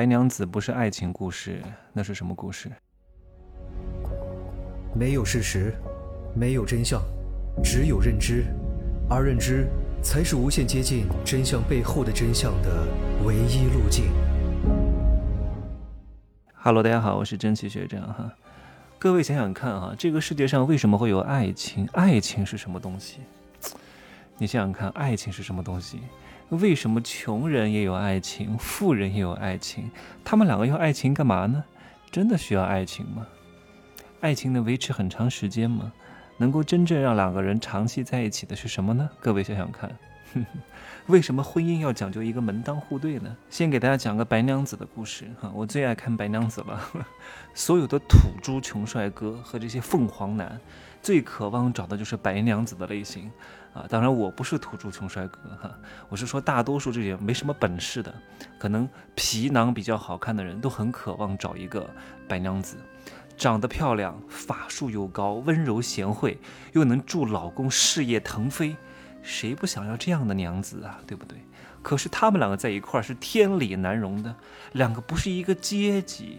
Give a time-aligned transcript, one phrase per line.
[0.00, 1.62] 白娘子不是爱情故事，
[1.92, 2.72] 那是什么故事？
[4.94, 5.74] 没有事实，
[6.34, 7.02] 没有真相，
[7.62, 8.46] 只有认知，
[9.10, 9.68] 而认知
[10.02, 12.88] 才是无限接近真相背后的真相的
[13.26, 14.06] 唯一路径。
[16.54, 18.32] Hello，大家好，我是真奇学长哈。
[18.98, 21.86] 各位想想看哈，这个世界上为什么会有爱情？
[21.92, 23.18] 爱情是什么东西？
[24.40, 26.00] 你想想看，爱情是什么东西？
[26.50, 29.90] 为什么穷人也有爱情，富人也有爱情？
[30.24, 31.64] 他们两个要爱情干嘛呢？
[32.10, 33.26] 真的需要爱情吗？
[34.20, 35.92] 爱情能维持很长时间吗？
[36.38, 39.08] 能够真正让两个人长期在一起的是什么呢？
[39.20, 39.90] 各位想想看，
[41.06, 43.36] 为什么婚姻要讲究一个门当户对呢？
[43.48, 46.80] 先给大家讲个白娘子的故事哈，我最爱看白娘子了。
[47.54, 50.60] 所有的土猪穷帅哥和这些凤凰男，
[51.02, 53.30] 最渴望找的就是白娘子的类型。
[53.72, 55.72] 啊，当然我不是土著穷帅哥哈，
[56.08, 58.12] 我是说大多数这些没什么本事的，
[58.58, 61.88] 可能皮囊比较好看的人都很渴望找一个
[62.26, 62.76] 白娘子，
[63.36, 66.36] 长得漂亮，法术又高，温柔贤惠，
[66.72, 68.74] 又能助老公事业腾飞，
[69.22, 71.00] 谁不想要这样的娘子啊？
[71.06, 71.38] 对不对？
[71.82, 74.34] 可是他们两个在一块儿是天理难容的，
[74.72, 76.38] 两个不是一个阶级，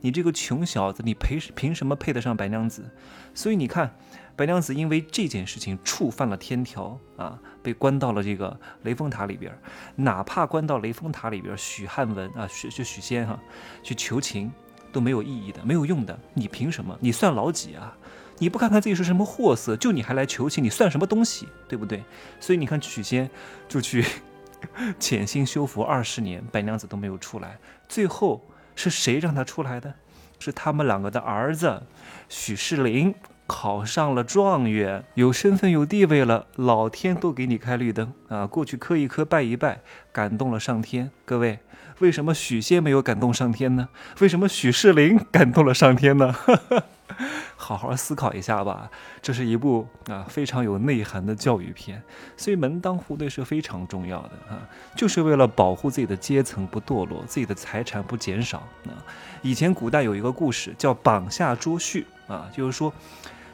[0.00, 2.90] 你这个穷小子，你配凭什么配得上白娘子？
[3.34, 3.94] 所以你看。
[4.34, 9.52] 白娘子因为这件事情触犯了天条啊，被关到了这个雷峰塔里边。
[9.94, 13.38] 哪怕关到雷峰塔里边，许汉文啊，许就许仙哈，
[13.82, 14.50] 去求情
[14.90, 16.18] 都没有意义的，没有用的。
[16.32, 16.96] 你凭什么？
[16.98, 17.94] 你算老几啊？
[18.42, 21.46] 你不看看自己是什么货色，就你还来求情，你算什么东西？
[21.68, 22.02] 对不对？
[22.40, 23.30] 所以你看许仙
[23.68, 24.04] 就去
[24.98, 27.56] 潜心修佛二十年，白娘子都没有出来。
[27.88, 29.94] 最后是谁让他出来的？
[30.40, 31.84] 是他们两个的儿子
[32.28, 33.14] 许世林。
[33.44, 38.46] 考上了状元，有身份有地位了，老天都给你开绿灯啊！
[38.46, 41.10] 过去磕一磕拜一拜，感动了上天。
[41.26, 41.58] 各位，
[41.98, 43.90] 为什么许仙没有感动上天呢？
[44.20, 46.34] 为什么许世林感动了上天呢？
[47.56, 52.02] 好好思考一下吧，这是一部啊非常有内涵的教育片。
[52.36, 59.04] 所以门当户对是非常重要的啊，就是为了保护自己的阶层不堕落，自己的财产不减少啊。
[59.42, 62.92] 以前古代有一个故事叫榜下捉婿啊，就是说。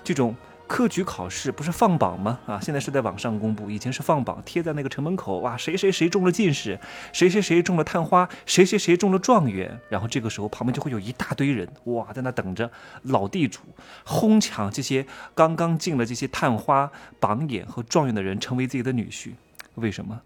[0.04, 0.34] 这种
[0.68, 2.38] 科举考试不是放榜吗？
[2.46, 5.38] 啊，现在是在网上公布，以前是放榜贴在那个城门口。
[5.38, 6.78] 哇，谁谁谁中了进士，
[7.12, 9.80] 谁谁谁中了探花，谁谁谁中了状元。
[9.88, 12.70] 然后这个时候旁边就会有一大堆人，哇，在那等着
[13.04, 13.60] 老地主
[14.04, 19.32] 哄抢这些刚刚进了这些探花、榜眼和状元的人成为自己的女婿。
[19.76, 20.20] 为什么？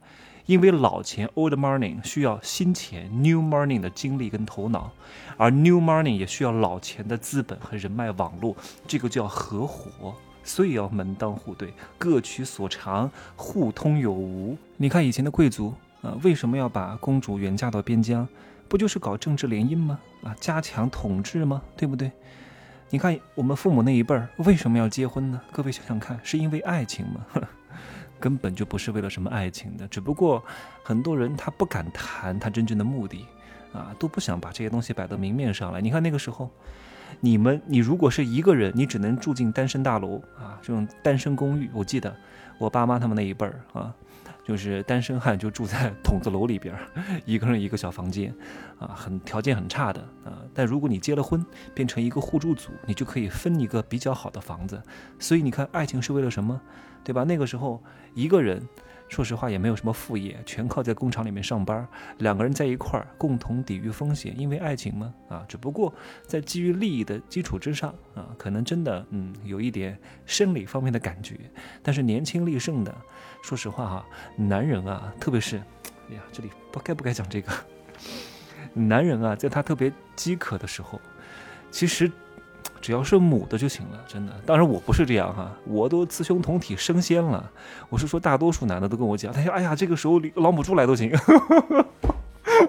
[0.46, 4.90] 因为老钱 old money 需要新钱 new money 的精力跟头脑，
[5.36, 8.56] 而 new money 也需要老钱的资本和人脉网络，
[8.88, 14.56] 这个叫合伙，所以要门当户对，各取所长，互通有无。
[14.76, 18.26] 你看以前的贵族啊，为什么要把公主远嫁到边疆？
[18.68, 19.98] 不就是搞政治联姻吗？
[20.22, 21.62] 啊，加强统治吗？
[21.76, 22.10] 对不对？
[22.90, 25.40] 你看我们父母那一辈儿为什么要结婚呢？
[25.50, 27.26] 各位想想看，是因为爱情吗？
[28.20, 30.44] 根本就不是为了什么爱情的，只不过
[30.82, 33.26] 很多人他不敢谈他真正的目的，
[33.72, 35.80] 啊，都不想把这些东西摆到明面上来。
[35.80, 36.48] 你看那个时候，
[37.20, 41.70] 你们你如果是一个人，你只能住进单身大楼啊，这种单身公寓。
[41.72, 42.14] 我记得
[42.58, 43.94] 我爸妈他们那一辈儿啊，
[44.44, 46.74] 就是单身汉就住在筒子楼里边，
[47.24, 48.34] 一个人一个小房间，
[48.78, 50.38] 啊，很条件很差的啊。
[50.54, 54.80] 但如果你结了婚，变成一个互助组，你就可以分一个比较好的房子。
[55.18, 56.60] 所以你看，爱情是为了什么？
[57.04, 57.24] 对吧？
[57.24, 57.82] 那个时候，
[58.14, 58.62] 一个人，
[59.12, 61.86] 说实话也没有什么副业，全靠在工厂里面上班。
[62.16, 65.92] 两个人在一块儿，共同抵御风险，因为爱情嘛，啊，只不过
[66.26, 71.38] 在基于利益的基础之上，啊，可能真的，嗯，有一点生理方面的感觉。
[71.82, 72.96] 但是年轻力盛的，
[73.42, 75.58] 说实话哈，男人啊，特别是，
[76.08, 77.52] 哎呀，这里不该不该讲这个，
[78.72, 80.98] 男人啊，在他特别饥渴的时候，
[81.70, 82.10] 其实。
[82.82, 84.32] 只要是母的就行了，真的。
[84.44, 87.50] 当然我不是这样哈，我都雌雄同体升仙了。
[87.88, 91.10] 我是说大多数男的都跟我讲，他说：“哎呀，这个时候老母猪来都行。”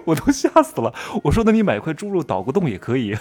[0.06, 0.94] 我都吓死了。
[1.24, 3.14] 我说：“那你买块猪肉捣个洞也可以。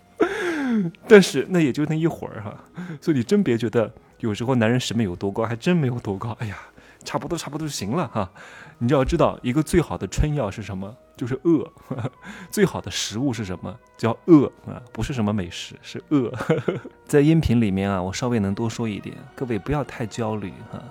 [1.08, 2.54] ”但是那也就那一会儿哈，
[3.00, 6.36] 所以你真别觉得有时候男人审美有多高，还真没有多高。
[6.40, 6.56] 哎呀。
[7.02, 8.30] 差不多，差不多就行了哈。
[8.76, 10.94] 你就要知道，一个最好的春药是什么？
[11.20, 11.70] 就是饿。
[12.48, 13.78] 最好的食物是什么？
[13.98, 16.32] 叫饿啊，不是什么美食，是饿。
[17.04, 20.82] 在音频里面啊，我稍微能多说一点，各位不要太焦虑哈。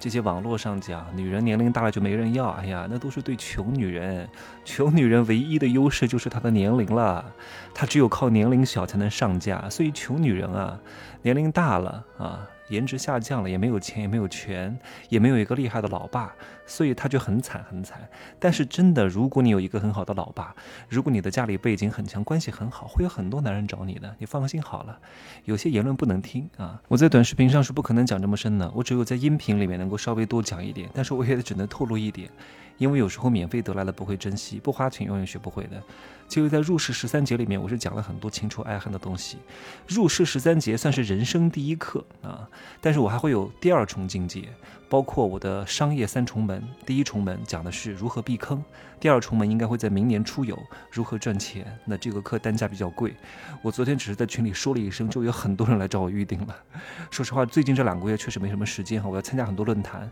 [0.00, 4.28] 这些网络上讲，女人年龄大了就没人要，哎呀，那都是对穷女人。
[4.64, 7.24] 穷女人唯一的优势就是她的年龄了，
[7.72, 9.70] 她只有靠年龄小才能上架。
[9.70, 10.76] 所以穷女人啊，
[11.22, 12.44] 年龄大了啊。
[12.68, 14.78] 颜值下降了，也没有钱，也没有权，
[15.08, 16.34] 也没有一个厉害的老爸，
[16.66, 18.08] 所以他就很惨很惨。
[18.38, 20.54] 但是真的，如果你有一个很好的老爸，
[20.88, 24.98] 如果你的家里背景很强，关系很好，会有很多男人找你的，你放心好了。
[25.44, 32.30] 有些言论不能听啊，我在短视频上是不可能讲这么深的，我只有在音频里面能够稍微多讲一点，但是我也只能透露一点。
[32.78, 35.82] 因为有时候免费得来的不会珍惜，不花钱永远学不会的。
[36.28, 39.38] 就是在入世十三节里面，我是讲了很多情仇爱恨的东西。
[39.86, 42.46] 入世十三节算是人生第一课啊，
[42.80, 44.46] 但是我还会有第二重境界，
[44.88, 46.62] 包括我的商业三重门。
[46.86, 48.62] 第一重门讲的是如何避坑，
[48.98, 50.58] 第二重门应该会在明年出游，
[50.90, 51.66] 如何赚钱。
[51.84, 53.14] 那这个课单价比较贵，
[53.62, 56.56] 我昨天只是在群里说了一声，就有很多人来找我预定了。
[57.10, 60.10] 说实话，最近这两个月确实没什么时间哈，我要参加很多论坛。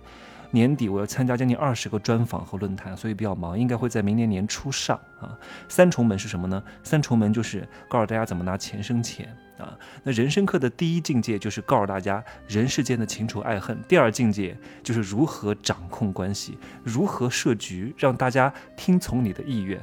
[0.53, 5.37] 年底我要参加将近二十个专访和论坛，所以比较忙，应该会在明年年初上啊。
[5.69, 6.63] 三重门是什么呢？
[6.85, 9.77] 三重门就是告诉大家怎么拿钱生钱啊。
[10.03, 19.81] 那人生课的第一境界就是告诉大家人世间的情仇爱恨，第二境界就是如何掌控关系，如何设局，让大家听从你的意愿。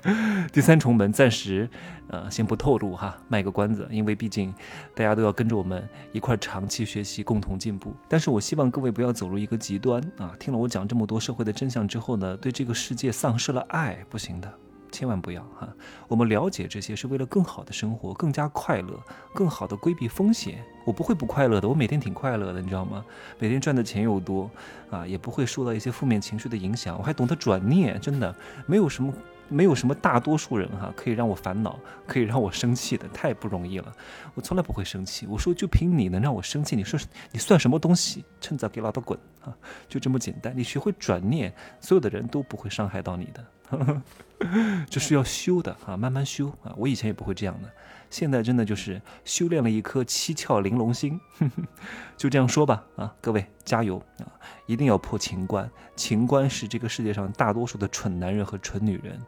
[0.52, 1.68] 第三重门暂时，
[2.06, 4.54] 呃，先不透露哈，卖个关子，因为毕竟
[4.94, 7.92] 大家都要跟着我们一块长期学习，共同进步。
[8.08, 10.32] 但是我希望各位不要走入一个极端啊！
[10.38, 14.54] 听了我讲这么多社会的真相之后呢，对这个世界丧失了爱，不行的，
[14.90, 15.68] 千万不要哈！
[16.06, 18.98] 我们了解这些是为了更好的生活，更加快乐，
[19.34, 20.64] 更好的规避风险。
[20.84, 23.04] 我不会不快乐的，我每天挺快乐的，你知道吗？
[23.38, 24.50] 每天赚的钱又多
[24.90, 28.34] 啊，也不会受到一些负面情绪的影响，我还懂得转念，真的
[28.66, 29.12] 没有什么。
[29.50, 33.90] 没有什么大多数人哈可以让我烦恼，可以让我生气的，太不容易了。
[34.34, 35.26] 我从来不会生气。
[35.26, 37.00] 我说就凭你能让我生气，你说
[37.32, 38.22] 你算什么东西？
[38.42, 39.56] 趁早给老子滚啊！
[39.88, 40.52] 就这么简单。
[40.54, 41.50] 你学会转念，
[41.80, 44.02] 所有的人都不会伤害到你的。
[44.88, 46.72] 这是要修的啊，慢慢修啊。
[46.76, 47.68] 我以前也不会这样的，
[48.10, 51.20] 现在真的就是修炼了一颗七窍玲珑心。
[52.16, 54.26] 就这样说吧啊，各位加油啊！
[54.66, 59.20] 一定要破情关，情关是这个世界上大多数的蠢男人和蠢女人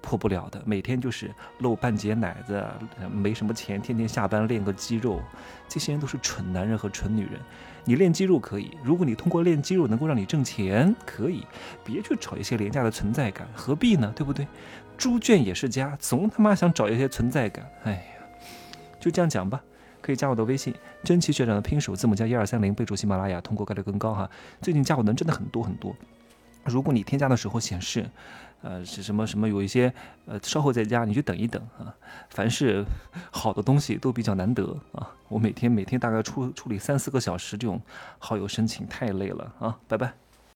[0.00, 0.62] 破不了的。
[0.64, 2.64] 每天就是露半截奶子，
[3.12, 5.20] 没什么钱，天天下班练个肌肉，
[5.68, 7.40] 这些人都是蠢男人和蠢女人。
[7.84, 11.46] 你练肌肉可以，如果你通过练肌肉能够让你挣钱，可以，
[11.82, 14.12] 别去找一些廉价的存在感，何必呢？
[14.14, 14.48] 对不对对？
[14.96, 18.00] 猪圈也是家，总他妈想找一些存在感，哎呀，
[19.00, 19.62] 就这样讲吧。
[20.02, 24.28] 可以加我的微信，真奇学长的拼手字母加一二三零，备注喜马拉雅，通过概率更高哈。
[24.62, 25.94] 最近加我的人真的很多很多，
[26.64, 28.08] 如果你添加的时候显示，
[28.62, 29.92] 呃，是什么什么有一些，
[30.26, 31.94] 呃，稍后再加，你就等一等啊。
[32.30, 32.84] 凡是
[33.30, 35.10] 好的东西都比较难得啊。
[35.28, 37.80] 我每天每天大概处处理三四个小时这种
[38.18, 39.78] 好友申请，太累了啊。
[39.86, 40.12] 拜拜。